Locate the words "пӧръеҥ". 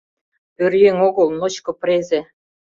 0.55-0.97